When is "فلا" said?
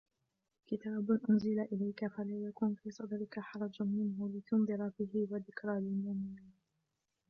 2.07-2.47